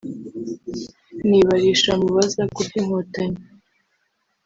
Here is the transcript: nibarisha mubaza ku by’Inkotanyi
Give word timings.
nibarisha 1.27 1.91
mubaza 2.01 2.43
ku 2.53 2.59
by’Inkotanyi 2.67 3.41